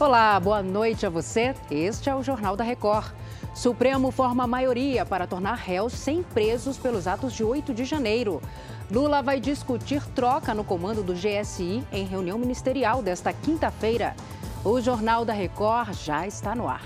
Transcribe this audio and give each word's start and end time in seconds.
Olá, 0.00 0.40
boa 0.40 0.60
noite 0.60 1.06
a 1.06 1.08
você. 1.08 1.54
Este 1.70 2.10
é 2.10 2.14
o 2.14 2.22
Jornal 2.22 2.56
da 2.56 2.64
Record. 2.64 3.12
Supremo 3.54 4.10
forma 4.10 4.44
maioria 4.44 5.06
para 5.06 5.24
tornar 5.24 5.54
réus 5.54 5.92
sem 5.92 6.20
presos 6.20 6.76
pelos 6.76 7.06
atos 7.06 7.32
de 7.32 7.44
8 7.44 7.72
de 7.72 7.84
janeiro. 7.84 8.42
Lula 8.90 9.22
vai 9.22 9.38
discutir 9.38 10.04
troca 10.08 10.52
no 10.52 10.64
comando 10.64 11.00
do 11.00 11.14
GSI 11.14 11.84
em 11.92 12.04
reunião 12.04 12.36
ministerial 12.36 13.02
desta 13.02 13.32
quinta-feira. 13.32 14.16
O 14.64 14.80
Jornal 14.80 15.24
da 15.24 15.32
Record 15.32 15.94
já 15.94 16.26
está 16.26 16.56
no 16.56 16.66
ar. 16.66 16.82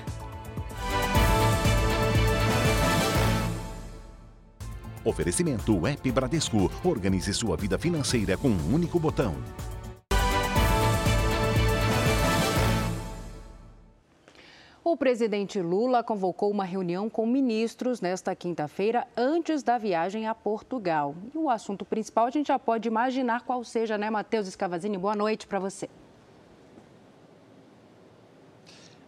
Oferecimento 5.02 5.80
Web 5.80 6.12
Bradesco. 6.12 6.70
Organize 6.84 7.32
sua 7.32 7.56
vida 7.56 7.78
financeira 7.78 8.36
com 8.36 8.48
um 8.48 8.74
único 8.74 9.00
botão. 9.00 9.34
O 14.90 14.96
presidente 14.96 15.60
Lula 15.60 16.02
convocou 16.02 16.50
uma 16.50 16.64
reunião 16.64 17.10
com 17.10 17.26
ministros 17.26 18.00
nesta 18.00 18.34
quinta-feira, 18.34 19.06
antes 19.14 19.62
da 19.62 19.76
viagem 19.76 20.26
a 20.26 20.34
Portugal. 20.34 21.14
E 21.34 21.36
o 21.36 21.50
assunto 21.50 21.84
principal 21.84 22.24
a 22.24 22.30
gente 22.30 22.46
já 22.46 22.58
pode 22.58 22.88
imaginar 22.88 23.42
qual 23.42 23.62
seja, 23.62 23.98
né, 23.98 24.08
Matheus 24.08 24.48
Escavazini? 24.48 24.96
Boa 24.96 25.14
noite 25.14 25.46
para 25.46 25.58
você. 25.58 25.90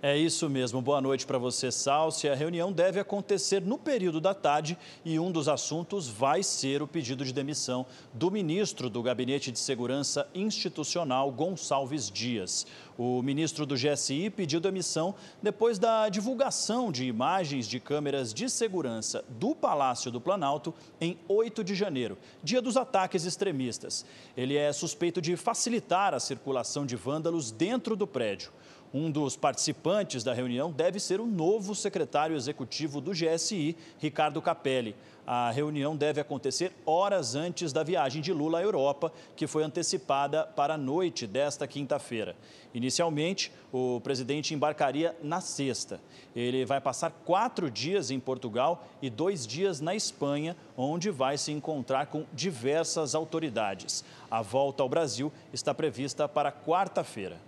É 0.03 0.17
isso 0.17 0.49
mesmo. 0.49 0.81
Boa 0.81 0.99
noite 0.99 1.27
para 1.27 1.37
você, 1.37 1.71
Salsi. 1.71 2.27
A 2.27 2.35
reunião 2.35 2.73
deve 2.73 2.99
acontecer 2.99 3.61
no 3.61 3.77
período 3.77 4.19
da 4.19 4.33
tarde 4.33 4.79
e 5.05 5.19
um 5.19 5.31
dos 5.31 5.47
assuntos 5.47 6.09
vai 6.09 6.43
ser 6.43 6.81
o 6.81 6.89
pedido 6.89 7.23
de 7.23 7.35
demissão 7.35 7.85
do 8.15 8.31
ministro 8.31 8.89
do 8.89 9.03
Gabinete 9.03 9.53
de 9.53 9.59
Segurança 9.59 10.27
Institucional, 10.35 11.31
Gonçalves 11.31 12.11
Dias. 12.11 12.67
O 12.97 13.21
ministro 13.21 13.67
do 13.67 13.75
GSI 13.75 14.31
pediu 14.31 14.59
demissão 14.59 15.15
depois 15.43 15.79
da 15.79 16.09
divulgação 16.09 16.91
de 16.91 17.05
imagens 17.05 17.69
de 17.69 17.79
câmeras 17.79 18.33
de 18.33 18.49
segurança 18.49 19.23
do 19.29 19.55
Palácio 19.55 20.11
do 20.11 20.21
Planalto 20.21 20.73
em 20.99 21.19
8 21.29 21.63
de 21.63 21.75
janeiro, 21.75 22.17
dia 22.43 22.63
dos 22.63 22.79
ataques 22.79 23.27
extremistas. 23.27 24.07
Ele 24.35 24.57
é 24.57 24.73
suspeito 24.73 25.21
de 25.21 25.37
facilitar 25.37 26.15
a 26.15 26.21
circulação 26.21 26.87
de 26.87 26.97
vândalos 26.97 27.51
dentro 27.51 27.95
do 27.95 28.07
prédio. 28.07 28.51
Um 28.93 29.09
dos 29.09 29.37
participantes 29.37 30.25
da 30.25 30.35
reunião 30.35 30.73
deve 30.73 30.99
ser 30.99 31.21
o 31.21 31.27
novo 31.27 31.77
secretário 31.77 32.35
executivo 32.35 33.01
do 33.01 33.13
GSI, 33.13 33.77
Ricardo 34.01 34.43
Capelli. 34.43 34.97
A 35.25 35.49
reunião 35.53 35.95
deve 35.95 36.21
acontecer 36.21 36.73
horas 36.85 37.37
antes 37.37 37.73
da 37.73 37.85
viagem 37.85 38.21
de 38.21 38.33
Lula 38.33 38.59
à 38.59 38.63
Europa, 38.63 39.13
que 39.37 39.47
foi 39.47 39.63
antecipada 39.63 40.45
para 40.45 40.75
a 40.75 40.79
noite 40.79 41.25
desta 41.25 41.69
quinta-feira. 41.69 42.35
Inicialmente, 42.75 43.53
o 43.73 44.01
presidente 44.01 44.55
embarcaria 44.55 45.17
na 45.23 45.41
sexta. 45.41 46.01
Ele 46.35 46.65
vai 46.65 46.81
passar 46.81 47.13
quatro 47.25 47.71
dias 47.71 48.11
em 48.11 48.19
Portugal 48.19 48.85
e 49.01 49.09
dois 49.09 49.47
dias 49.47 49.81
na 49.81 49.95
Espanha, 49.95 50.57
onde 50.77 51.11
vai 51.11 51.39
se 51.39 51.53
encontrar 51.53 52.07
com 52.07 52.25
diversas 52.33 53.15
autoridades. 53.15 54.05
A 54.29 54.43
volta 54.43 54.83
ao 54.83 54.89
Brasil 54.89 55.33
está 55.53 55.73
prevista 55.73 56.29
para 56.29 56.51
quarta-feira. 56.51 57.41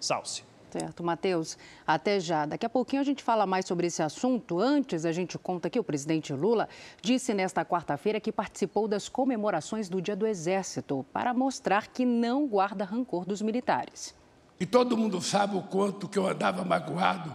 Salce. 0.00 0.47
Certo, 0.70 1.02
Matheus. 1.02 1.56
Até 1.86 2.20
já. 2.20 2.44
Daqui 2.44 2.66
a 2.66 2.68
pouquinho 2.68 3.00
a 3.00 3.04
gente 3.04 3.22
fala 3.22 3.46
mais 3.46 3.64
sobre 3.64 3.86
esse 3.86 4.02
assunto. 4.02 4.60
Antes, 4.60 5.06
a 5.06 5.12
gente 5.12 5.38
conta 5.38 5.70
que 5.70 5.78
o 5.78 5.84
presidente 5.84 6.32
Lula 6.32 6.68
disse 7.00 7.32
nesta 7.32 7.64
quarta-feira 7.64 8.20
que 8.20 8.30
participou 8.30 8.86
das 8.86 9.08
comemorações 9.08 9.88
do 9.88 10.02
Dia 10.02 10.14
do 10.14 10.26
Exército 10.26 11.06
para 11.12 11.32
mostrar 11.32 11.88
que 11.88 12.04
não 12.04 12.46
guarda 12.46 12.84
rancor 12.84 13.24
dos 13.24 13.40
militares. 13.40 14.14
E 14.60 14.66
todo 14.66 14.96
mundo 14.96 15.22
sabe 15.22 15.56
o 15.56 15.62
quanto 15.62 16.08
que 16.08 16.18
eu 16.18 16.26
andava 16.26 16.64
magoado 16.64 17.34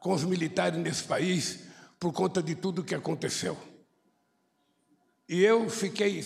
com 0.00 0.12
os 0.12 0.24
militares 0.24 0.78
nesse 0.78 1.04
país 1.04 1.68
por 2.00 2.12
conta 2.12 2.42
de 2.42 2.56
tudo 2.56 2.82
que 2.82 2.94
aconteceu. 2.94 3.56
E 5.28 5.40
eu 5.44 5.70
fiquei 5.70 6.24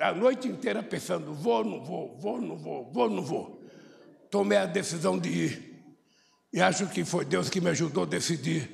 a 0.00 0.12
noite 0.12 0.46
inteira 0.46 0.82
pensando: 0.84 1.34
vou, 1.34 1.64
não 1.64 1.82
vou, 1.82 2.16
vou, 2.16 2.40
não 2.40 2.56
vou, 2.56 2.92
vou, 2.92 3.10
não 3.10 3.22
vou 3.22 3.53
tomei 4.34 4.58
a 4.58 4.66
decisão 4.66 5.16
de 5.16 5.28
ir. 5.28 5.84
E 6.52 6.60
acho 6.60 6.88
que 6.88 7.04
foi 7.04 7.24
Deus 7.24 7.48
que 7.48 7.60
me 7.60 7.70
ajudou 7.70 8.02
a 8.02 8.06
decidir, 8.06 8.68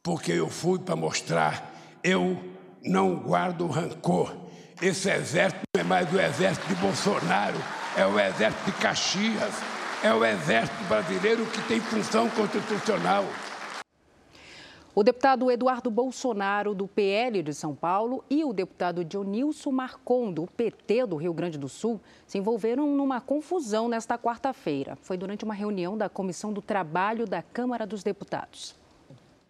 porque 0.00 0.30
eu 0.30 0.48
fui 0.48 0.78
para 0.78 0.94
mostrar, 0.94 1.74
eu 2.04 2.40
não 2.84 3.16
guardo 3.16 3.66
rancor. 3.66 4.32
Esse 4.80 5.10
exército 5.10 5.62
não 5.74 5.80
é 5.80 5.84
mais 5.84 6.12
o 6.12 6.20
exército 6.20 6.68
de 6.68 6.76
Bolsonaro, 6.76 7.56
é 7.96 8.06
o 8.06 8.16
exército 8.20 8.64
de 8.64 8.72
Caxias, 8.78 9.54
é 10.04 10.14
o 10.14 10.24
exército 10.24 10.84
brasileiro 10.84 11.44
que 11.46 11.62
tem 11.62 11.80
função 11.80 12.30
constitucional. 12.30 13.24
O 14.98 15.02
deputado 15.02 15.50
Eduardo 15.50 15.90
Bolsonaro, 15.90 16.74
do 16.74 16.88
PL 16.88 17.42
de 17.42 17.52
São 17.52 17.74
Paulo, 17.74 18.24
e 18.30 18.42
o 18.46 18.52
deputado 18.54 19.04
Dionilson 19.04 19.70
Marcon, 19.70 20.32
do 20.32 20.46
PT 20.46 21.04
do 21.04 21.16
Rio 21.16 21.34
Grande 21.34 21.58
do 21.58 21.68
Sul, 21.68 22.00
se 22.26 22.38
envolveram 22.38 22.86
numa 22.86 23.20
confusão 23.20 23.90
nesta 23.90 24.16
quarta-feira. 24.16 24.96
Foi 25.02 25.18
durante 25.18 25.44
uma 25.44 25.52
reunião 25.52 25.98
da 25.98 26.08
Comissão 26.08 26.50
do 26.50 26.62
Trabalho 26.62 27.26
da 27.26 27.42
Câmara 27.42 27.86
dos 27.86 28.02
Deputados. 28.02 28.74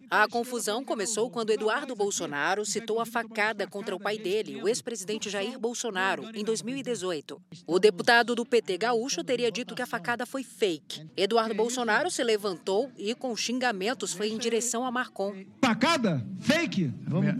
A 0.09 0.25
confusão 0.25 0.85
começou 0.85 1.29
quando 1.29 1.49
Eduardo 1.49 1.93
Bolsonaro 1.93 2.65
citou 2.65 3.01
a 3.01 3.05
facada 3.05 3.67
contra 3.67 3.93
o 3.93 3.99
pai 3.99 4.17
dele, 4.17 4.61
o 4.61 4.67
ex-presidente 4.67 5.29
Jair 5.29 5.59
Bolsonaro, 5.59 6.29
em 6.33 6.45
2018. 6.45 7.41
O 7.65 7.77
deputado 7.77 8.33
do 8.33 8.45
PT 8.45 8.77
gaúcho 8.77 9.21
teria 9.21 9.51
dito 9.51 9.75
que 9.75 9.81
a 9.81 9.85
facada 9.85 10.25
foi 10.25 10.43
fake. 10.43 11.09
Eduardo 11.17 11.53
Bolsonaro 11.53 12.09
se 12.09 12.23
levantou 12.23 12.89
e, 12.97 13.13
com 13.13 13.35
xingamentos, 13.35 14.13
foi 14.13 14.29
em 14.29 14.37
direção 14.37 14.85
a 14.85 14.91
Marcon. 14.91 15.43
Facada? 15.61 16.25
Fake? 16.39 16.93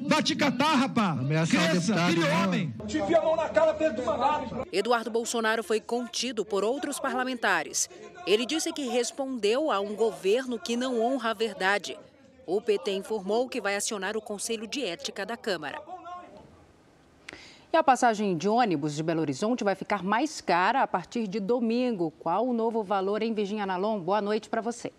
Vai 0.06 0.22
te 0.22 0.36
catar, 0.36 0.76
rapaz! 0.76 1.50
Cresça, 1.50 1.96
vire 2.08 2.24
homem! 2.26 2.74
Te 2.86 3.00
a 3.00 3.22
mão 3.22 3.38
na 3.38 3.48
cara 3.48 3.72
dentro 3.72 4.02
do 4.02 4.06
mandato! 4.06 4.68
Eduardo 4.74 5.10
Bolsonaro 5.10 5.64
foi 5.64 5.80
contido 5.80 6.44
por 6.44 6.66
outros 6.66 7.00
parlamentares. 7.00 7.90
Ele 8.26 8.46
disse 8.46 8.74
que 8.74 8.90
respondeu 8.90 9.72
a 9.72 9.80
um 9.80 9.96
governo 9.96 10.60
que 10.60 10.76
não 10.76 11.00
honra 11.02 11.32
a 11.32 11.34
verdade 11.34 11.98
o 12.48 12.62
PT 12.62 12.92
informou 12.92 13.50
que 13.50 13.60
vai 13.60 13.76
acionar 13.76 14.16
o 14.16 14.22
Conselho 14.22 14.66
de 14.66 14.84
Ética 14.84 15.26
da 15.26 15.36
Câmara. 15.36 15.82
E 17.72 17.76
a 17.76 17.84
passagem 17.84 18.38
de 18.38 18.48
ônibus 18.48 18.96
de 18.96 19.04
Belo 19.04 19.20
Horizonte 19.20 19.66
vai 19.66 19.76
ficar 19.76 20.02
mais 20.02 20.40
cara 20.40 20.82
a 20.82 20.88
partir 20.88 21.28
de 21.28 21.42
domingo. 21.42 22.10
Qual 22.12 22.48
o 22.48 22.54
novo 22.54 22.82
valor 22.82 23.22
em 23.22 23.34
Virginia 23.34 23.66
Nalon? 23.66 24.00
Boa 24.00 24.22
noite 24.22 24.50
para 24.50 24.62
você. 24.62 24.94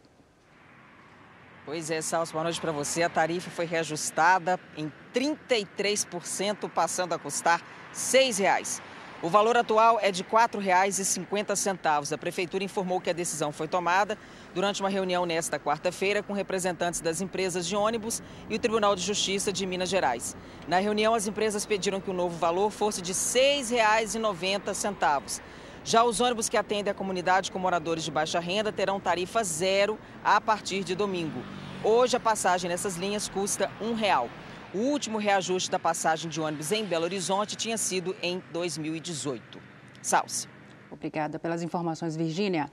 Pois 1.64 1.91
é, 1.91 2.03
Salso, 2.03 2.32
boa 2.32 2.44
noite 2.44 2.60
para 2.60 2.70
você. 2.70 3.03
A 3.03 3.09
tarifa 3.09 3.50
foi 3.50 3.65
reajustada 3.65 4.60
em 4.76 4.92
33%, 5.15 6.69
passando 6.70 7.15
a 7.15 7.19
custar 7.19 7.60
R$ 7.60 7.65
6,00. 7.94 8.82
O 9.20 9.28
valor 9.28 9.56
atual 9.56 9.98
é 10.00 10.12
de 10.12 10.22
R$ 10.22 10.28
4,50. 10.30 12.12
A 12.12 12.18
Prefeitura 12.18 12.62
informou 12.62 13.00
que 13.00 13.10
a 13.10 13.12
decisão 13.12 13.50
foi 13.50 13.66
tomada 13.66 14.16
durante 14.54 14.80
uma 14.80 14.88
reunião 14.88 15.26
nesta 15.26 15.58
quarta-feira 15.58 16.22
com 16.22 16.32
representantes 16.32 17.00
das 17.00 17.20
empresas 17.20 17.66
de 17.66 17.74
ônibus 17.74 18.22
e 18.48 18.54
o 18.54 18.60
Tribunal 18.60 18.94
de 18.94 19.02
Justiça 19.02 19.52
de 19.52 19.66
Minas 19.66 19.88
Gerais. 19.88 20.36
Na 20.68 20.78
reunião, 20.78 21.14
as 21.14 21.26
empresas 21.26 21.66
pediram 21.66 22.00
que 22.00 22.10
o 22.10 22.14
novo 22.14 22.38
valor 22.38 22.70
fosse 22.70 23.02
de 23.02 23.10
R$ 23.10 23.18
6,90. 23.18 25.40
Já 25.84 26.04
os 26.04 26.20
ônibus 26.20 26.48
que 26.48 26.56
atendem 26.56 26.92
a 26.92 26.94
comunidade 26.94 27.50
com 27.50 27.58
moradores 27.58 28.04
de 28.04 28.12
baixa 28.12 28.38
renda 28.38 28.70
terão 28.70 29.00
tarifa 29.00 29.42
zero 29.42 29.98
a 30.22 30.40
partir 30.40 30.84
de 30.84 30.94
domingo. 30.94 31.42
Hoje, 31.82 32.16
a 32.16 32.20
passagem 32.20 32.70
nessas 32.70 32.96
linhas 32.96 33.28
custa 33.28 33.68
R$ 33.80 33.96
1,00. 33.96 34.28
O 34.74 34.80
último 34.80 35.16
reajuste 35.16 35.70
da 35.70 35.78
passagem 35.78 36.28
de 36.28 36.42
ônibus 36.42 36.72
em 36.72 36.84
Belo 36.84 37.04
Horizonte 37.04 37.56
tinha 37.56 37.78
sido 37.78 38.14
em 38.22 38.42
2018. 38.52 39.58
Salce. 40.02 40.46
Obrigada 40.90 41.38
pelas 41.38 41.62
informações, 41.62 42.15
Virgínia. 42.15 42.70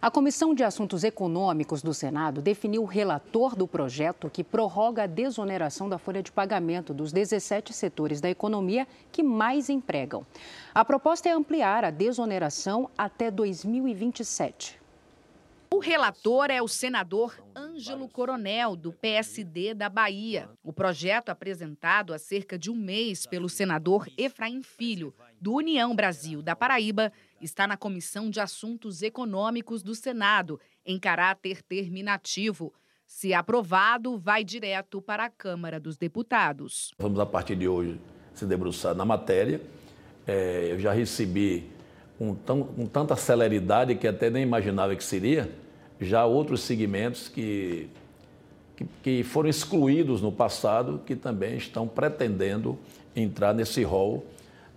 A 0.00 0.10
Comissão 0.10 0.54
de 0.54 0.64
Assuntos 0.64 1.04
Econômicos 1.04 1.82
do 1.82 1.92
Senado 1.92 2.40
definiu 2.40 2.82
o 2.82 2.86
relator 2.86 3.54
do 3.54 3.68
projeto 3.68 4.30
que 4.30 4.42
prorroga 4.42 5.02
a 5.02 5.06
desoneração 5.06 5.86
da 5.86 5.98
folha 5.98 6.22
de 6.22 6.32
pagamento 6.32 6.94
dos 6.94 7.12
17 7.12 7.74
setores 7.74 8.22
da 8.22 8.30
economia 8.30 8.88
que 9.12 9.22
mais 9.22 9.68
empregam. 9.68 10.26
A 10.74 10.82
proposta 10.82 11.28
é 11.28 11.32
ampliar 11.32 11.84
a 11.84 11.90
desoneração 11.90 12.88
até 12.96 13.30
2027. 13.30 14.83
O 15.74 15.80
relator 15.80 16.52
é 16.52 16.62
o 16.62 16.68
senador 16.68 17.34
Ângelo 17.52 18.08
Coronel, 18.08 18.76
do 18.76 18.92
PSD 18.92 19.74
da 19.74 19.88
Bahia. 19.88 20.48
O 20.62 20.72
projeto, 20.72 21.30
apresentado 21.30 22.14
há 22.14 22.18
cerca 22.18 22.56
de 22.56 22.70
um 22.70 22.76
mês 22.76 23.26
pelo 23.26 23.48
senador 23.48 24.06
Efraim 24.16 24.62
Filho, 24.62 25.12
do 25.40 25.52
União 25.54 25.92
Brasil 25.92 26.40
da 26.40 26.54
Paraíba, 26.54 27.12
está 27.40 27.66
na 27.66 27.76
Comissão 27.76 28.30
de 28.30 28.38
Assuntos 28.38 29.02
Econômicos 29.02 29.82
do 29.82 29.96
Senado, 29.96 30.60
em 30.86 30.96
caráter 30.96 31.60
terminativo. 31.60 32.72
Se 33.04 33.34
aprovado, 33.34 34.16
vai 34.16 34.44
direto 34.44 35.02
para 35.02 35.24
a 35.24 35.28
Câmara 35.28 35.80
dos 35.80 35.96
Deputados. 35.96 36.94
Vamos, 37.00 37.18
a 37.18 37.26
partir 37.26 37.56
de 37.56 37.66
hoje, 37.66 38.00
se 38.32 38.46
debruçar 38.46 38.94
na 38.94 39.04
matéria. 39.04 39.60
É, 40.24 40.68
eu 40.70 40.78
já 40.78 40.92
recebi 40.92 41.68
com, 42.16 42.32
tão, 42.32 42.62
com 42.62 42.86
tanta 42.86 43.16
celeridade 43.16 43.96
que 43.96 44.06
até 44.06 44.30
nem 44.30 44.44
imaginava 44.44 44.94
que 44.94 45.02
seria 45.02 45.63
já 46.04 46.24
outros 46.24 46.60
segmentos 46.60 47.28
que, 47.28 47.88
que, 48.76 48.86
que 49.02 49.22
foram 49.22 49.48
excluídos 49.48 50.20
no 50.20 50.30
passado, 50.30 51.00
que 51.04 51.16
também 51.16 51.56
estão 51.56 51.88
pretendendo 51.88 52.78
entrar 53.14 53.54
nesse 53.54 53.82
rol 53.82 54.26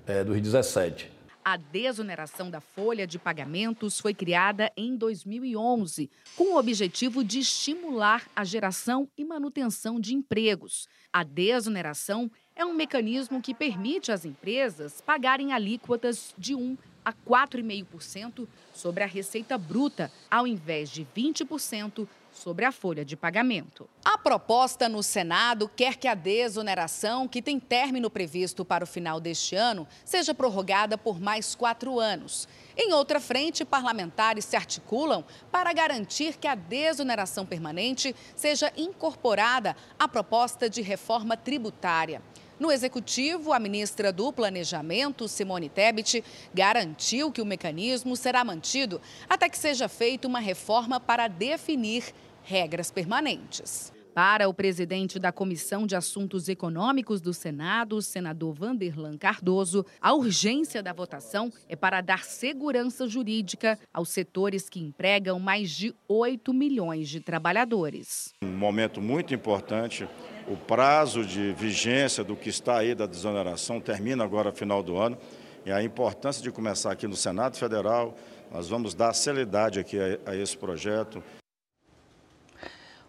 é, 0.05 0.23
dos 0.23 0.39
17. 0.39 1.17
A 1.49 1.55
desoneração 1.55 2.49
da 2.49 2.59
folha 2.59 3.07
de 3.07 3.17
pagamentos 3.17 4.01
foi 4.01 4.13
criada 4.13 4.69
em 4.75 4.97
2011, 4.97 6.11
com 6.35 6.53
o 6.53 6.57
objetivo 6.57 7.23
de 7.23 7.39
estimular 7.39 8.27
a 8.35 8.43
geração 8.43 9.07
e 9.17 9.23
manutenção 9.23 9.97
de 9.97 10.13
empregos. 10.13 10.89
A 11.11 11.23
desoneração 11.23 12.29
é 12.53 12.65
um 12.65 12.73
mecanismo 12.73 13.41
que 13.41 13.53
permite 13.53 14.11
às 14.11 14.25
empresas 14.25 14.99
pagarem 14.99 15.53
alíquotas 15.53 16.35
de 16.37 16.53
1 16.53 16.77
a 17.07 17.13
4,5% 17.13 18.45
sobre 18.73 19.01
a 19.01 19.07
receita 19.07 19.57
bruta, 19.57 20.11
ao 20.29 20.45
invés 20.45 20.89
de 20.89 21.07
20% 21.15 22.05
sobre 22.33 22.65
a 22.65 22.71
folha 22.71 23.05
de 23.05 23.15
pagamento. 23.15 23.89
A 24.03 24.17
proposta 24.17 24.89
no 24.89 25.01
Senado 25.01 25.71
quer 25.73 25.95
que 25.95 26.05
a 26.05 26.13
desoneração, 26.13 27.25
que 27.25 27.41
tem 27.41 27.61
término 27.61 28.09
previsto 28.09 28.65
para 28.65 28.83
o 28.83 28.87
final 28.87 29.21
deste 29.21 29.55
ano, 29.55 29.87
seja 30.03 30.33
prorrogada 30.33 30.97
por 30.97 31.17
mais 31.17 31.55
quatro 31.55 31.97
anos. 31.97 32.45
Em 32.75 32.91
outra 32.91 33.21
frente, 33.21 33.63
parlamentares 33.63 34.43
se 34.43 34.57
articulam 34.57 35.23
para 35.49 35.71
garantir 35.71 36.35
que 36.35 36.47
a 36.47 36.55
desoneração 36.55 37.45
permanente 37.45 38.13
seja 38.35 38.71
incorporada 38.75 39.77
à 39.97 40.09
proposta 40.09 40.69
de 40.69 40.81
reforma 40.81 41.37
tributária. 41.37 42.21
No 42.59 42.71
executivo, 42.71 43.53
a 43.53 43.59
ministra 43.59 44.11
do 44.11 44.33
Planejamento, 44.33 45.27
Simone 45.27 45.69
Tebet, 45.69 46.23
garantiu 46.51 47.31
que 47.31 47.41
o 47.41 47.45
mecanismo 47.45 48.15
será 48.15 48.43
mantido 48.43 48.99
até 49.29 49.47
que 49.47 49.57
seja 49.57 49.87
feita 49.87 50.27
uma 50.27 50.39
reforma 50.39 50.99
para 50.99 51.27
definir 51.27 52.05
regras 52.41 52.89
permanentes. 52.89 53.93
Para 54.17 54.49
o 54.49 54.53
presidente 54.55 55.19
da 55.19 55.31
Comissão 55.31 55.85
de 55.85 55.95
Assuntos 55.95 56.49
Econômicos 56.49 57.21
do 57.21 57.31
Senado, 57.31 58.01
senador 58.01 58.55
Vanderlan 58.55 59.15
Cardoso, 59.15 59.85
a 60.01 60.11
urgência 60.15 60.81
da 60.81 60.91
votação 60.91 61.53
é 61.69 61.75
para 61.75 62.01
dar 62.01 62.23
segurança 62.23 63.07
jurídica 63.07 63.77
aos 63.93 64.09
setores 64.09 64.67
que 64.67 64.79
empregam 64.79 65.39
mais 65.39 65.69
de 65.69 65.93
8 66.07 66.51
milhões 66.51 67.07
de 67.07 67.19
trabalhadores. 67.19 68.33
Um 68.41 68.57
momento 68.57 68.99
muito 68.99 69.35
importante. 69.35 70.09
O 70.49 70.55
prazo 70.55 71.25
de 71.25 71.51
vigência 71.51 72.23
do 72.23 72.33
que 72.33 72.47
está 72.47 72.77
aí 72.77 72.95
da 72.95 73.05
desoneração 73.05 73.81
termina 73.81 74.23
agora, 74.23 74.53
final 74.53 74.81
do 74.81 74.95
ano. 74.95 75.17
E 75.65 75.71
a 75.73 75.83
importância 75.83 76.41
de 76.41 76.49
começar 76.49 76.93
aqui 76.93 77.05
no 77.05 77.17
Senado 77.17 77.57
Federal, 77.57 78.15
nós 78.49 78.69
vamos 78.69 78.93
dar 78.93 79.11
celeridade 79.11 79.77
aqui 79.77 79.99
a, 79.99 80.31
a 80.31 80.35
esse 80.37 80.57
projeto. 80.57 81.21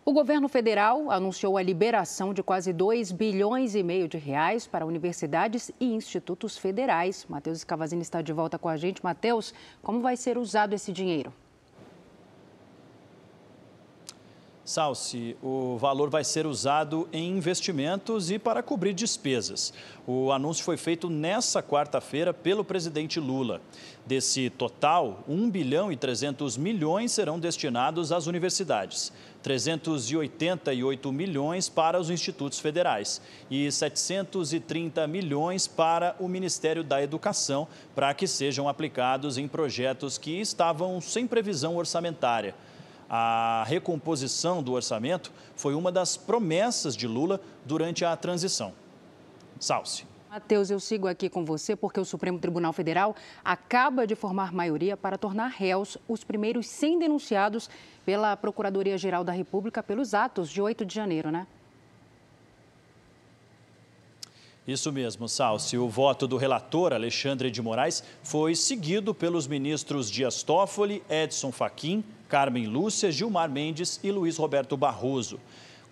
O 0.04 0.12
governo 0.12 0.48
federal 0.48 1.12
anunciou 1.12 1.56
a 1.56 1.62
liberação 1.62 2.34
de 2.34 2.42
quase 2.42 2.72
2 2.72 3.12
bilhões 3.12 3.76
e 3.76 3.84
meio 3.84 4.08
de 4.08 4.18
reais 4.18 4.66
para 4.66 4.84
universidades 4.84 5.70
e 5.78 5.94
institutos 5.94 6.58
federais. 6.58 7.24
Matheus 7.28 7.58
Escavazini 7.58 8.02
está 8.02 8.20
de 8.20 8.32
volta 8.32 8.58
com 8.58 8.68
a 8.68 8.76
gente. 8.76 9.04
Matheus, 9.04 9.54
como 9.80 10.00
vai 10.00 10.16
ser 10.16 10.36
usado 10.38 10.74
esse 10.74 10.90
dinheiro? 10.90 11.32
Salsi, 14.68 15.34
o 15.42 15.78
valor 15.78 16.10
vai 16.10 16.22
ser 16.22 16.46
usado 16.46 17.08
em 17.10 17.30
investimentos 17.30 18.30
e 18.30 18.38
para 18.38 18.62
cobrir 18.62 18.92
despesas. 18.92 19.72
O 20.06 20.30
anúncio 20.30 20.62
foi 20.62 20.76
feito 20.76 21.08
nessa 21.08 21.62
quarta-feira 21.62 22.34
pelo 22.34 22.62
presidente 22.62 23.18
Lula. 23.18 23.62
Desse 24.04 24.50
total, 24.50 25.24
1 25.26 25.48
bilhão 25.48 25.90
e 25.90 25.96
300 25.96 26.58
milhões 26.58 27.12
serão 27.12 27.40
destinados 27.40 28.12
às 28.12 28.26
universidades. 28.26 29.10
388 29.42 31.12
milhões 31.12 31.70
para 31.70 31.98
os 31.98 32.10
institutos 32.10 32.58
federais 32.58 33.22
e 33.50 33.72
730 33.72 35.06
milhões 35.06 35.66
para 35.66 36.14
o 36.20 36.28
Ministério 36.28 36.84
da 36.84 37.02
Educação, 37.02 37.66
para 37.94 38.12
que 38.12 38.26
sejam 38.26 38.68
aplicados 38.68 39.38
em 39.38 39.48
projetos 39.48 40.18
que 40.18 40.38
estavam 40.38 41.00
sem 41.00 41.26
previsão 41.26 41.74
orçamentária. 41.74 42.54
A 43.08 43.64
recomposição 43.66 44.62
do 44.62 44.72
orçamento 44.72 45.32
foi 45.56 45.74
uma 45.74 45.90
das 45.90 46.16
promessas 46.16 46.94
de 46.94 47.06
Lula 47.06 47.40
durante 47.64 48.04
a 48.04 48.14
transição. 48.16 48.72
Salce. 49.58 50.04
Matheus, 50.28 50.70
eu 50.70 50.78
sigo 50.78 51.08
aqui 51.08 51.30
com 51.30 51.42
você 51.42 51.74
porque 51.74 51.98
o 51.98 52.04
Supremo 52.04 52.38
Tribunal 52.38 52.72
Federal 52.74 53.16
acaba 53.42 54.06
de 54.06 54.14
formar 54.14 54.52
maioria 54.52 54.94
para 54.94 55.16
tornar 55.16 55.48
réus 55.48 55.96
os 56.06 56.22
primeiros 56.22 56.66
100 56.66 56.98
denunciados 56.98 57.70
pela 58.04 58.36
Procuradoria-Geral 58.36 59.24
da 59.24 59.32
República 59.32 59.82
pelos 59.82 60.12
atos 60.12 60.50
de 60.50 60.60
8 60.60 60.84
de 60.84 60.94
janeiro, 60.94 61.30
né? 61.30 61.46
Isso 64.66 64.92
mesmo, 64.92 65.26
Salsi. 65.30 65.78
O 65.78 65.88
voto 65.88 66.28
do 66.28 66.36
relator 66.36 66.92
Alexandre 66.92 67.50
de 67.50 67.62
Moraes 67.62 68.04
foi 68.22 68.54
seguido 68.54 69.14
pelos 69.14 69.46
ministros 69.46 70.10
Dias 70.10 70.42
Toffoli, 70.42 71.02
Edson 71.08 71.50
Fachin, 71.50 72.04
Carmen 72.28 72.66
Lúcia, 72.66 73.10
Gilmar 73.10 73.50
Mendes 73.50 73.98
e 74.02 74.10
Luiz 74.10 74.36
Roberto 74.36 74.76
Barroso 74.76 75.40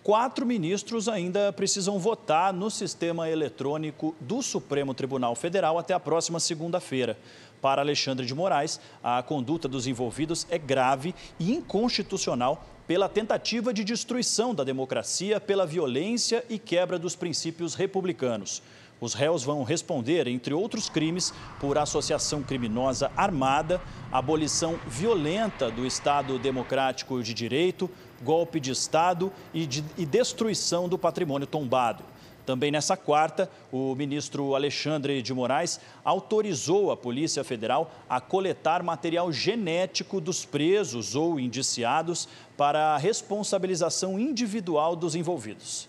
quatro 0.06 0.46
ministros 0.46 1.08
ainda 1.08 1.52
precisam 1.52 1.98
votar 1.98 2.52
no 2.52 2.70
sistema 2.70 3.28
eletrônico 3.28 4.14
do 4.20 4.40
Supremo 4.40 4.94
Tribunal 4.94 5.34
Federal 5.34 5.80
até 5.80 5.94
a 5.94 5.98
próxima 5.98 6.38
segunda-feira. 6.38 7.18
Para 7.60 7.82
Alexandre 7.82 8.24
de 8.24 8.32
Moraes, 8.32 8.78
a 9.02 9.20
conduta 9.20 9.66
dos 9.66 9.88
envolvidos 9.88 10.46
é 10.48 10.58
grave 10.58 11.12
e 11.40 11.52
inconstitucional 11.52 12.64
pela 12.86 13.08
tentativa 13.08 13.74
de 13.74 13.82
destruição 13.82 14.54
da 14.54 14.62
democracia, 14.62 15.40
pela 15.40 15.66
violência 15.66 16.44
e 16.48 16.56
quebra 16.56 17.00
dos 17.00 17.16
princípios 17.16 17.74
republicanos. 17.74 18.62
Os 19.00 19.12
réus 19.12 19.44
vão 19.44 19.62
responder, 19.62 20.26
entre 20.26 20.54
outros 20.54 20.88
crimes, 20.88 21.32
por 21.60 21.76
associação 21.76 22.42
criminosa 22.42 23.10
armada, 23.16 23.80
abolição 24.10 24.78
violenta 24.86 25.70
do 25.70 25.86
Estado 25.86 26.38
Democrático 26.38 27.22
de 27.22 27.34
Direito, 27.34 27.90
golpe 28.22 28.58
de 28.58 28.70
Estado 28.70 29.30
e, 29.52 29.66
de, 29.66 29.84
e 29.98 30.06
destruição 30.06 30.88
do 30.88 30.96
patrimônio 30.96 31.46
tombado. 31.46 32.02
Também 32.46 32.70
nessa 32.70 32.96
quarta, 32.96 33.50
o 33.72 33.94
ministro 33.96 34.54
Alexandre 34.54 35.20
de 35.20 35.34
Moraes 35.34 35.80
autorizou 36.04 36.92
a 36.92 36.96
Polícia 36.96 37.42
Federal 37.42 37.90
a 38.08 38.20
coletar 38.20 38.84
material 38.84 39.32
genético 39.32 40.20
dos 40.20 40.44
presos 40.44 41.16
ou 41.16 41.40
indiciados 41.40 42.28
para 42.56 42.94
a 42.94 42.96
responsabilização 42.96 44.18
individual 44.18 44.94
dos 44.94 45.16
envolvidos. 45.16 45.88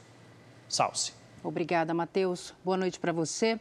Salce. 0.68 1.17
Obrigada, 1.48 1.94
Matheus. 1.94 2.54
Boa 2.62 2.75
noite 2.75 3.00
para 3.00 3.13
você. 3.13 3.58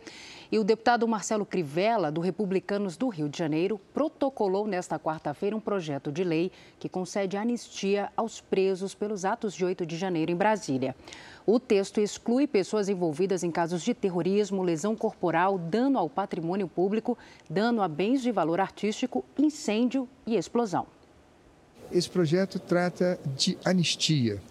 E 0.51 0.59
o 0.59 0.65
deputado 0.65 1.07
Marcelo 1.07 1.47
Crivella, 1.47 2.11
do 2.11 2.21
Republicanos 2.21 2.97
do 2.97 3.09
Rio 3.09 3.29
de 3.29 3.39
Janeiro, 3.39 3.81
protocolou 3.95 4.67
nesta 4.67 4.99
quarta-feira 4.99 5.55
um 5.55 5.61
projeto 5.61 6.11
de 6.11 6.25
lei 6.25 6.51
que 6.81 6.89
concede 6.89 7.37
anistia 7.37 8.11
aos 8.17 8.41
presos 8.41 8.93
pelos 8.93 9.25
atos 9.25 9.55
de 9.55 9.65
8 9.65 9.87
de 9.87 9.97
janeiro 9.97 10.33
em 10.33 10.35
Brasília. 10.35 10.97
O 11.47 11.61
texto 11.61 12.01
exclui 12.01 12.49
pessoas 12.49 12.89
envolvidas 12.89 13.45
em 13.45 13.53
casos 13.53 13.83
de 13.83 13.95
terrorismo, 13.95 14.65
lesão 14.65 14.97
corporal, 14.97 15.57
dano 15.57 15.97
ao 15.97 16.11
patrimônio 16.11 16.67
público, 16.67 17.17
dano 17.49 17.83
a 17.83 17.87
bens 17.87 18.21
de 18.21 18.33
valor 18.33 18.61
artístico, 18.61 19.25
incêndio 19.39 20.09
e 20.27 20.35
explosão. 20.35 20.89
Esse 21.93 22.11
projeto 22.11 22.59
trata 22.59 23.17
de 23.37 23.57
anistia 23.65 24.43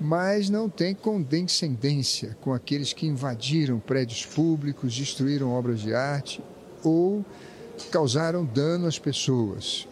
mas 0.00 0.50
não 0.50 0.68
tem 0.68 0.94
condescendência 0.94 2.36
com 2.40 2.52
aqueles 2.52 2.92
que 2.92 3.06
invadiram 3.06 3.78
prédios 3.78 4.26
públicos, 4.26 4.96
destruíram 4.96 5.52
obras 5.52 5.80
de 5.80 5.94
arte 5.94 6.42
ou 6.82 7.24
causaram 7.90 8.44
dano 8.44 8.86
às 8.86 8.98
pessoas. 8.98 9.86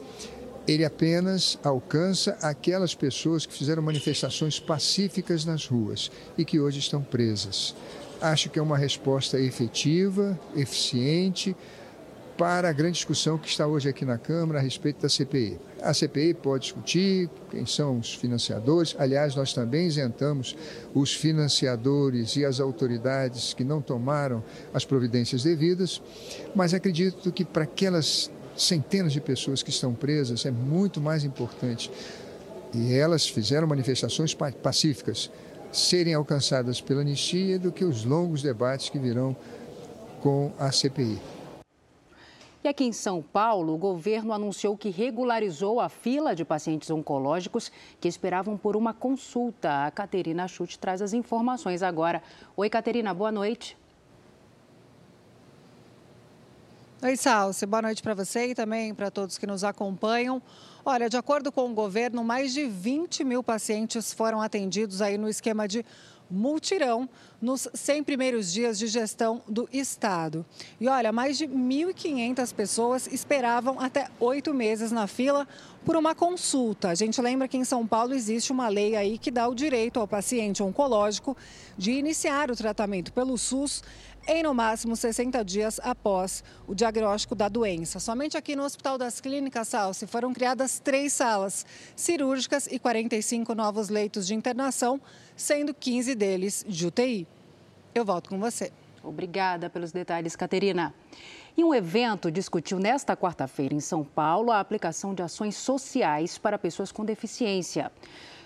Ele 0.67 0.85
apenas 0.85 1.59
alcança 1.65 2.39
aquelas 2.41 2.95
pessoas 2.95 3.45
que 3.45 3.53
fizeram 3.53 3.83
manifestações 3.83 4.61
pacíficas 4.61 5.45
nas 5.45 5.67
ruas 5.67 6.11
e 6.39 6.45
que 6.45 6.61
hoje 6.61 6.79
estão 6.79 7.03
presas. 7.03 7.75
Acho 8.21 8.49
que 8.49 8.59
é 8.59 8.63
uma 8.63 8.79
resposta 8.79 9.41
efetiva, 9.41 10.39
eficiente, 10.55 11.57
para 12.37 12.69
a 12.69 12.73
grande 12.73 12.95
discussão 12.95 13.37
que 13.37 13.49
está 13.49 13.67
hoje 13.67 13.89
aqui 13.89 14.05
na 14.05 14.19
Câmara 14.19 14.59
a 14.59 14.63
respeito 14.63 15.03
da 15.03 15.09
CPI. 15.09 15.59
A 15.81 15.93
CPI 15.93 16.35
pode 16.35 16.65
discutir 16.65 17.29
quem 17.51 17.67
são 17.67 17.99
os 17.99 18.15
financiadores, 18.15 18.97
aliás, 18.99 19.35
nós 19.35 19.53
também 19.53 19.87
isentamos 19.87 20.57
os 20.95 21.15
financiadores 21.15 22.37
e 22.37 22.45
as 22.45 22.61
autoridades 22.61 23.53
que 23.53 23.65
não 23.65 23.81
tomaram 23.81 24.43
as 24.73 24.85
providências 24.85 25.43
devidas, 25.43 26.01
mas 26.55 26.73
acredito 26.73 27.31
que 27.33 27.45
para 27.45 27.65
aquelas 27.65 28.31
centenas 28.57 29.13
de 29.13 29.21
pessoas 29.21 29.63
que 29.63 29.71
estão 29.71 29.95
presas 29.95 30.45
é 30.47 30.51
muito 30.51 31.01
mais 31.01 31.25
importante 31.25 31.91
e 32.75 32.95
elas 32.95 33.29
fizeram 33.29 33.67
manifestações 33.67 34.35
pacíficas 34.35 35.31
serem 35.71 36.15
alcançadas 36.15 36.81
pela 36.81 37.01
anistia 37.01 37.59
do 37.59 37.73
que 37.73 37.85
os 37.85 38.05
longos 38.05 38.43
debates 38.43 38.89
que 38.89 38.99
virão 38.99 39.35
com 40.21 40.53
a 40.59 40.71
CPI. 40.71 41.19
E 42.65 42.69
aqui 42.69 42.85
em 42.85 42.93
São 42.93 43.21
Paulo, 43.21 43.75
o 43.75 43.77
governo 43.77 44.33
anunciou 44.33 44.77
que 44.77 44.89
regularizou 44.89 45.81
a 45.81 45.89
fila 45.89 46.33
de 46.33 46.45
pacientes 46.45 46.89
oncológicos 46.91 47.73
que 48.01 48.07
esperavam 48.07 48.57
por 48.57 48.77
uma 48.77 48.95
consulta. 48.95 49.85
A 49.85 49.91
Caterina 49.91 50.47
Chute 50.47 50.79
traz 50.79 51.03
as 51.03 51.13
informações 51.13 51.83
agora. 51.83 52.23
Oi, 52.57 52.71
Caterina, 52.71 53.13
boa 53.13 53.33
noite. 53.33 53.77
Oi, 57.03 57.17
Salce. 57.17 57.67
Boa 57.67 57.83
noite 57.83 58.01
para 58.01 58.15
você 58.15 58.51
e 58.51 58.55
também 58.55 58.95
para 58.95 59.11
todos 59.11 59.37
que 59.37 59.47
nos 59.47 59.65
acompanham. 59.65 60.41
Olha, 60.85 61.11
de 61.11 61.17
acordo 61.17 61.51
com 61.51 61.69
o 61.69 61.75
governo, 61.75 62.23
mais 62.23 62.55
de 62.55 62.65
20 62.69 63.25
mil 63.25 63.43
pacientes 63.43 64.13
foram 64.13 64.41
atendidos 64.41 65.03
aí 65.03 65.19
no 65.19 65.29
esquema 65.29 65.67
de 65.67 65.85
multirão 66.33 67.09
nos 67.41 67.69
100 67.75 68.05
primeiros 68.05 68.53
dias 68.53 68.79
de 68.79 68.87
gestão 68.87 69.43
do 69.49 69.69
Estado. 69.73 70.47
E 70.81 70.89
olha, 70.89 71.13
mais 71.13 71.37
de 71.37 71.47
1.500 71.47 72.55
pessoas 72.55 73.07
esperavam 73.07 73.79
até 73.79 74.09
oito 74.19 74.55
meses 74.55 74.91
na 74.91 75.07
fila 75.07 75.47
por 75.85 75.97
uma 75.97 76.15
consulta. 76.15 76.89
A 76.89 76.95
gente 76.95 77.21
lembra 77.21 77.49
que 77.49 77.57
em 77.57 77.65
São 77.65 77.87
Paulo 77.87 78.15
existe 78.15 78.53
uma 78.53 78.69
lei 78.69 78.97
aí 78.97 79.19
que 79.19 79.31
dá 79.31 79.49
o 79.49 79.55
direito 79.55 79.99
ao 79.99 80.07
paciente 80.07 80.63
oncológico 80.63 81.37
de 81.77 81.93
iniciar 81.93 82.51
o 82.51 82.57
tratamento 82.57 83.13
pelo 83.13 83.37
SUS 83.37 83.83
em 84.27 84.43
no 84.43 84.55
máximo 84.55 84.95
60 84.95 85.45
dias 85.45 85.81
após 85.83 86.45
o 86.67 86.75
diagnóstico 86.75 87.35
da 87.35 87.49
doença. 87.49 87.99
Somente 87.99 88.37
aqui 88.37 88.55
no 88.55 88.63
Hospital 88.63 88.97
das 88.97 89.21
Clínicas 89.21 89.69
Salsi 89.69 90.07
foram 90.07 90.33
criadas 90.33 90.79
três 90.79 91.13
salas 91.13 91.67
cirúrgicas 91.97 92.69
e 92.71 92.79
45 92.79 93.55
novos 93.55 93.89
leitos 93.89 94.27
de 94.27 94.35
internação, 94.35 95.01
sendo 95.35 95.75
15 95.75 96.15
deles 96.15 96.65
de 96.69 96.87
UTI. 96.87 97.27
Eu 97.95 98.05
volto 98.05 98.31
com 98.31 98.39
você. 98.39 98.73
Obrigada 99.03 99.69
pelos 99.69 99.91
detalhes, 99.91 100.37
Caterina. 100.37 100.95
E 101.55 101.63
um 101.63 101.75
evento 101.75 102.31
discutiu 102.31 102.79
nesta 102.79 103.15
quarta-feira 103.15 103.75
em 103.75 103.81
São 103.81 104.03
Paulo 104.03 104.51
a 104.51 104.59
aplicação 104.59 105.15
de 105.15 105.23
ações 105.23 105.55
sociais 105.55 106.39
para 106.39 106.59
pessoas 106.59 106.91
com 106.91 107.05
deficiência. 107.05 107.93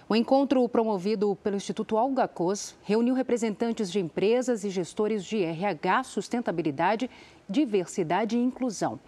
O 0.08 0.16
encontro 0.16 0.68
promovido 0.68 1.36
pelo 1.36 1.54
Instituto 1.54 1.94
Olga 1.94 2.26
Cos 2.26 2.74
reuniu 2.82 3.14
representantes 3.14 3.92
de 3.92 4.00
empresas 4.00 4.64
e 4.64 4.70
gestores 4.70 5.24
de 5.24 5.40
RH, 5.40 6.02
sustentabilidade, 6.02 7.08
diversidade 7.48 8.36
e 8.36 8.42
inclusão. 8.42 8.98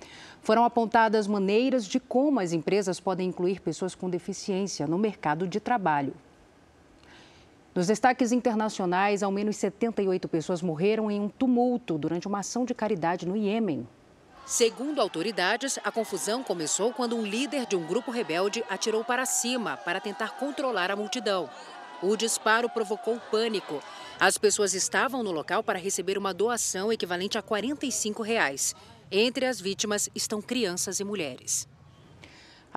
Foram 0.43 0.65
apontadas 0.65 1.27
maneiras 1.27 1.85
de 1.85 1.99
como 1.99 2.39
as 2.39 2.53
empresas 2.53 3.01
podem 3.01 3.29
incluir 3.29 3.61
pessoas 3.61 3.97
com 3.97 4.09
deficiência 4.09 4.87
no 4.87 4.97
mercado 4.97 5.47
de 5.49 5.59
trabalho. 5.59 6.15
Nos 7.79 7.87
destaques 7.87 8.33
internacionais, 8.33 9.23
ao 9.23 9.31
menos 9.31 9.55
78 9.55 10.27
pessoas 10.27 10.61
morreram 10.61 11.09
em 11.09 11.21
um 11.21 11.29
tumulto 11.29 11.97
durante 11.97 12.27
uma 12.27 12.41
ação 12.41 12.65
de 12.65 12.75
caridade 12.75 13.25
no 13.25 13.37
Iêmen. 13.37 13.87
Segundo 14.45 15.01
autoridades, 15.01 15.79
a 15.85 15.93
confusão 15.93 16.43
começou 16.43 16.93
quando 16.93 17.15
um 17.15 17.25
líder 17.25 17.67
de 17.67 17.77
um 17.77 17.87
grupo 17.87 18.11
rebelde 18.11 18.65
atirou 18.69 19.05
para 19.05 19.25
cima 19.25 19.77
para 19.77 20.01
tentar 20.01 20.31
controlar 20.31 20.91
a 20.91 20.97
multidão. 20.97 21.49
O 22.03 22.17
disparo 22.17 22.69
provocou 22.69 23.21
pânico. 23.31 23.81
As 24.19 24.37
pessoas 24.37 24.75
estavam 24.75 25.23
no 25.23 25.31
local 25.31 25.63
para 25.63 25.79
receber 25.79 26.19
uma 26.19 26.35
doação 26.35 26.93
equivalente 26.93 27.39
a 27.39 27.43
45 27.43 28.25
reais. 28.25 28.75
Entre 29.09 29.47
as 29.47 29.61
vítimas 29.61 30.09
estão 30.17 30.43
crianças 30.43 30.99
e 30.99 31.05
mulheres. 31.05 31.69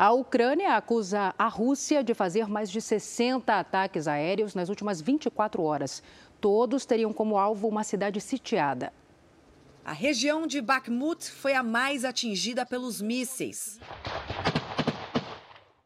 A 0.01 0.10
Ucrânia 0.13 0.77
acusa 0.77 1.31
a 1.38 1.48
Rússia 1.48 2.03
de 2.03 2.15
fazer 2.15 2.48
mais 2.48 2.72
de 2.72 2.81
60 2.81 3.53
ataques 3.53 4.08
aéreos 4.08 4.55
nas 4.55 4.67
últimas 4.67 5.00
24 5.00 5.62
horas. 5.62 6.01
Todos 6.39 6.88
teriam 6.88 7.13
como 7.13 7.38
alvo 7.38 7.67
uma 7.67 7.84
cidade 7.84 8.20
sitiada. 8.20 8.91
A 9.86 9.93
região 9.93 10.48
de 10.48 10.60
Bakhmut 10.60 11.29
foi 11.29 11.53
a 11.53 11.62
mais 11.62 12.03
atingida 12.03 12.65
pelos 12.65 13.00
mísseis. 13.00 13.79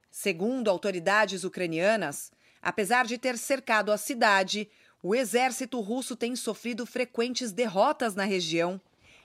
Segundo 0.09 0.69
autoridades 0.69 1.43
ucranianas, 1.43 2.31
apesar 2.61 3.05
de 3.05 3.17
ter 3.17 3.37
cercado 3.37 3.91
a 3.91 3.97
cidade, 3.97 4.69
o 5.03 5.13
exército 5.13 5.77
russo 5.81 6.15
tem 6.15 6.37
sofrido 6.37 6.85
frequentes 6.85 7.51
derrotas 7.51 8.15
na 8.15 8.23
região. 8.23 8.79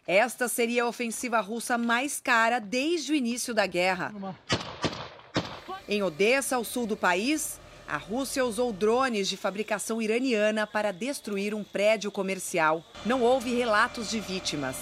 Esta 0.05 0.49
seria 0.49 0.83
a 0.83 0.89
ofensiva 0.89 1.39
russa 1.39 1.79
mais 1.79 2.21
cara 2.21 2.59
desde 2.59 3.13
o 3.13 3.15
início 3.15 3.55
da 3.55 3.69
guerra. 3.69 4.13
Em 5.91 6.05
Odessa, 6.05 6.55
ao 6.55 6.63
sul 6.63 6.87
do 6.87 6.97
país, 6.97 7.59
a 7.89 7.97
Rússia 7.97 8.45
usou 8.45 8.73
drones 8.73 9.29
de 9.29 9.37
fabricação 9.37 10.01
iraniana 10.01 10.65
para 10.65 10.93
destruir 10.93 11.53
um 11.53 11.65
prédio 11.65 12.13
comercial. 12.13 12.85
Não 13.05 13.23
houve 13.23 13.53
relatos 13.53 14.09
de 14.09 14.21
vítimas. 14.21 14.77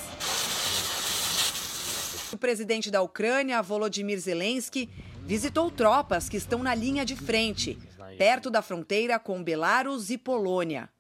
O 2.31 2.37
presidente 2.37 2.91
da 2.91 3.01
Ucrânia, 3.01 3.63
Volodymyr 3.63 4.21
Zelensky, 4.21 4.91
visitou 5.25 5.71
tropas 5.71 6.29
que 6.29 6.37
estão 6.37 6.63
na 6.63 6.75
linha 6.75 7.07
de 7.07 7.17
frente, 7.17 7.79
perto 8.19 8.51
da 8.51 8.61
fronteira 8.61 9.19
com 9.19 9.43
Belarus 9.43 10.11
e 10.11 10.19
Polônia. 10.19 10.91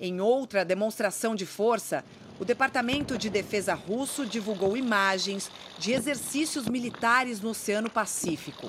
Em 0.00 0.20
outra 0.20 0.64
demonstração 0.64 1.34
de 1.34 1.44
força, 1.44 2.04
o 2.38 2.44
Departamento 2.44 3.18
de 3.18 3.28
Defesa 3.28 3.74
russo 3.74 4.24
divulgou 4.24 4.76
imagens 4.76 5.50
de 5.80 5.90
exercícios 5.90 6.68
militares 6.68 7.40
no 7.40 7.50
Oceano 7.50 7.90
Pacífico. 7.90 8.68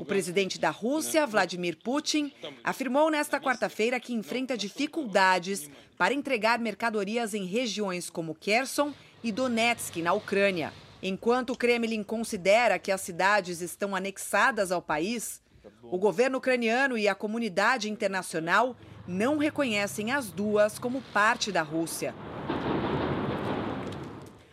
O 0.00 0.04
presidente 0.06 0.58
da 0.58 0.70
Rússia, 0.70 1.26
Vladimir 1.26 1.76
Putin, 1.76 2.32
afirmou 2.64 3.10
nesta 3.10 3.38
quarta-feira 3.38 4.00
que 4.00 4.14
enfrenta 4.14 4.56
dificuldades 4.56 5.70
para 5.98 6.14
entregar 6.14 6.58
mercadorias 6.58 7.34
em 7.34 7.44
regiões 7.44 8.08
como 8.08 8.34
Kherson 8.34 8.94
e 9.22 9.30
Donetsk, 9.30 10.00
na 10.00 10.14
Ucrânia. 10.14 10.72
Enquanto 11.02 11.50
o 11.50 11.56
Kremlin 11.56 12.02
considera 12.02 12.78
que 12.78 12.90
as 12.90 13.02
cidades 13.02 13.60
estão 13.60 13.94
anexadas 13.94 14.72
ao 14.72 14.80
país, 14.80 15.42
o 15.82 15.98
governo 15.98 16.38
ucraniano 16.38 16.96
e 16.96 17.06
a 17.06 17.14
comunidade 17.14 17.90
internacional 17.90 18.74
não 19.06 19.36
reconhecem 19.36 20.12
as 20.12 20.30
duas 20.30 20.78
como 20.78 21.02
parte 21.12 21.52
da 21.52 21.60
Rússia. 21.60 22.14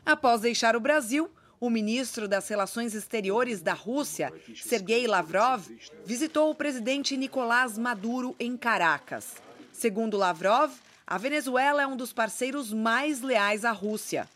Após 0.05 0.41
deixar 0.41 0.75
o 0.75 0.81
Brasil, 0.81 1.31
o 1.59 1.69
ministro 1.69 2.27
das 2.27 2.47
Relações 2.47 2.93
Exteriores 2.93 3.61
da 3.61 3.73
Rússia, 3.73 4.31
Sergei 4.55 5.07
Lavrov, 5.07 5.67
visitou 6.05 6.51
o 6.51 6.55
presidente 6.55 7.17
Nicolás 7.17 7.77
Maduro 7.77 8.35
em 8.39 8.55
Caracas. 8.55 9.35
Segundo 9.71 10.17
Lavrov, 10.17 10.71
a 11.05 11.17
Venezuela 11.17 11.81
é 11.81 11.87
um 11.87 11.95
dos 11.95 12.13
parceiros 12.13 12.71
mais 12.71 13.21
leais 13.21 13.65
à 13.65 13.71
Rússia. 13.71 14.29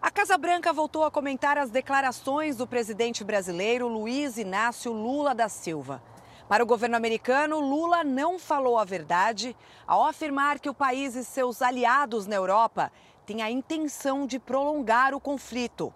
A 0.00 0.10
Casa 0.10 0.36
Branca 0.36 0.72
voltou 0.72 1.04
a 1.04 1.10
comentar 1.10 1.56
as 1.58 1.70
declarações 1.70 2.56
do 2.56 2.66
presidente 2.66 3.24
brasileiro 3.24 3.88
Luiz 3.88 4.36
Inácio 4.36 4.92
Lula 4.92 5.34
da 5.34 5.48
Silva. 5.48 6.02
Para 6.48 6.62
o 6.62 6.66
governo 6.66 6.96
americano, 6.96 7.60
Lula 7.60 8.04
não 8.04 8.38
falou 8.38 8.78
a 8.78 8.84
verdade 8.84 9.56
ao 9.86 10.04
afirmar 10.04 10.60
que 10.60 10.68
o 10.68 10.74
país 10.74 11.14
e 11.14 11.24
seus 11.24 11.62
aliados 11.62 12.26
na 12.26 12.36
Europa 12.36 12.92
têm 13.24 13.42
a 13.42 13.50
intenção 13.50 14.26
de 14.26 14.38
prolongar 14.38 15.14
o 15.14 15.20
conflito. 15.20 15.94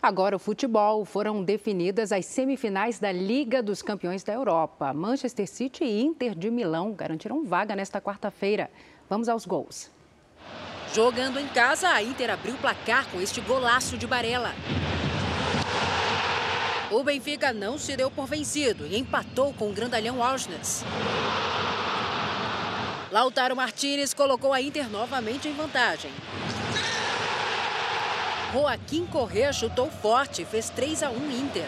Agora 0.00 0.36
o 0.36 0.38
futebol. 0.38 1.04
Foram 1.04 1.42
definidas 1.42 2.12
as 2.12 2.24
semifinais 2.24 2.98
da 2.98 3.10
Liga 3.10 3.62
dos 3.62 3.82
Campeões 3.82 4.22
da 4.22 4.32
Europa. 4.32 4.92
Manchester 4.92 5.48
City 5.48 5.84
e 5.84 6.02
Inter 6.02 6.34
de 6.36 6.50
Milão 6.50 6.92
garantiram 6.92 7.44
vaga 7.44 7.74
nesta 7.74 8.00
quarta-feira. 8.00 8.70
Vamos 9.10 9.28
aos 9.28 9.44
gols. 9.44 9.90
Jogando 10.94 11.38
em 11.38 11.48
casa, 11.48 11.88
a 11.88 12.02
Inter 12.02 12.30
abriu 12.30 12.54
o 12.54 12.58
placar 12.58 13.06
com 13.10 13.20
este 13.20 13.40
golaço 13.40 13.98
de 13.98 14.06
Barella. 14.06 14.54
O 16.90 17.02
Benfica 17.02 17.52
não 17.52 17.76
se 17.76 17.96
deu 17.96 18.10
por 18.10 18.26
vencido 18.26 18.86
e 18.86 18.96
empatou 18.96 19.52
com 19.52 19.68
o 19.68 19.72
grandalhão 19.74 20.24
Auschwitz. 20.24 20.84
Lautaro 23.10 23.56
Martinez 23.56 24.14
colocou 24.14 24.52
a 24.52 24.62
Inter 24.62 24.88
novamente 24.88 25.48
em 25.48 25.52
vantagem. 25.52 26.10
Joaquim 28.52 29.04
Correa 29.04 29.52
chutou 29.52 29.90
forte 29.90 30.44
fez 30.44 30.70
3 30.70 31.02
a 31.02 31.10
1 31.10 31.30
Inter. 31.30 31.66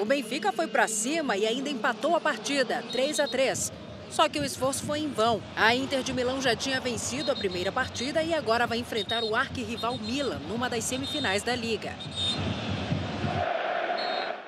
O 0.00 0.04
Benfica 0.04 0.52
foi 0.52 0.68
para 0.68 0.86
cima 0.86 1.36
e 1.36 1.44
ainda 1.44 1.68
empatou 1.68 2.14
a 2.14 2.20
partida, 2.20 2.84
3 2.92 3.18
a 3.18 3.26
3. 3.26 3.72
Só 4.10 4.28
que 4.28 4.38
o 4.38 4.44
esforço 4.44 4.84
foi 4.84 5.00
em 5.00 5.08
vão. 5.08 5.42
A 5.56 5.74
Inter 5.74 6.04
de 6.04 6.12
Milão 6.12 6.40
já 6.40 6.54
tinha 6.54 6.80
vencido 6.80 7.32
a 7.32 7.36
primeira 7.36 7.72
partida 7.72 8.22
e 8.22 8.32
agora 8.32 8.66
vai 8.66 8.78
enfrentar 8.78 9.24
o 9.24 9.34
arquirrival 9.34 9.98
Milan 9.98 10.38
numa 10.48 10.70
das 10.70 10.84
semifinais 10.84 11.42
da 11.42 11.56
liga. 11.56 11.92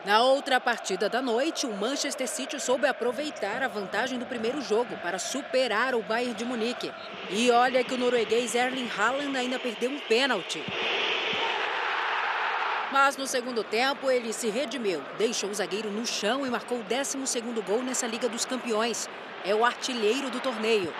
Na 0.02 0.22
outra 0.22 0.58
partida 0.58 1.10
da 1.10 1.20
noite, 1.20 1.66
o 1.66 1.76
Manchester 1.76 2.26
City 2.26 2.58
soube 2.58 2.86
aproveitar 2.86 3.62
a 3.62 3.68
vantagem 3.68 4.18
do 4.18 4.24
primeiro 4.24 4.62
jogo 4.62 4.96
para 5.02 5.18
superar 5.18 5.94
o 5.94 6.02
Bayern 6.02 6.32
de 6.32 6.42
Munique. 6.42 6.90
E 7.28 7.50
olha 7.50 7.84
que 7.84 7.92
o 7.92 7.98
norueguês 7.98 8.54
Erling 8.54 8.90
Haaland 8.96 9.36
ainda 9.36 9.58
perdeu 9.58 9.90
um 9.90 10.00
pênalti. 10.00 10.64
Mas 12.90 13.18
no 13.18 13.26
segundo 13.26 13.62
tempo 13.62 14.10
ele 14.10 14.32
se 14.32 14.48
redimiu, 14.48 15.02
deixou 15.18 15.50
o 15.50 15.54
zagueiro 15.54 15.90
no 15.90 16.06
chão 16.06 16.46
e 16.46 16.50
marcou 16.50 16.78
o 16.78 16.84
12º 16.84 17.62
gol 17.62 17.82
nessa 17.82 18.06
Liga 18.06 18.26
dos 18.26 18.46
Campeões. 18.46 19.06
É 19.44 19.54
o 19.54 19.64
artilheiro 19.66 20.30
do 20.30 20.40
torneio. 20.40 20.92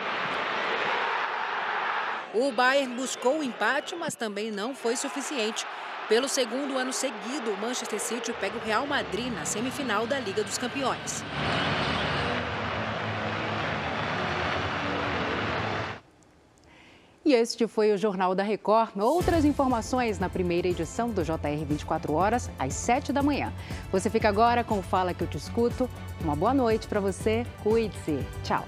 O 2.32 2.52
Bayern 2.52 2.94
buscou 2.94 3.38
o 3.38 3.42
empate, 3.42 3.96
mas 3.96 4.14
também 4.14 4.52
não 4.52 4.72
foi 4.72 4.94
suficiente. 4.94 5.66
Pelo 6.08 6.28
segundo 6.28 6.78
ano 6.78 6.92
seguido, 6.92 7.50
o 7.50 7.56
Manchester 7.56 8.00
City 8.00 8.32
pega 8.32 8.56
o 8.56 8.60
Real 8.60 8.86
Madrid 8.86 9.32
na 9.32 9.44
semifinal 9.44 10.06
da 10.06 10.18
Liga 10.18 10.44
dos 10.44 10.56
Campeões. 10.56 11.24
E 17.24 17.34
este 17.34 17.66
foi 17.66 17.92
o 17.92 17.98
Jornal 17.98 18.34
da 18.34 18.42
Record. 18.42 18.96
Outras 18.96 19.44
informações 19.44 20.18
na 20.18 20.28
primeira 20.28 20.68
edição 20.68 21.10
do 21.10 21.22
JR 21.22 21.64
24 21.68 22.12
horas, 22.12 22.50
às 22.58 22.74
7 22.74 23.12
da 23.12 23.22
manhã. 23.22 23.52
Você 23.92 24.08
fica 24.08 24.28
agora 24.28 24.64
com 24.64 24.78
o 24.78 24.82
Fala 24.82 25.12
que 25.12 25.22
eu 25.22 25.28
te 25.28 25.36
escuto. 25.36 25.88
Uma 26.20 26.34
boa 26.34 26.54
noite 26.54 26.88
para 26.88 27.00
você. 27.00 27.44
Cuide-se. 27.62 28.18
Tchau. 28.42 28.64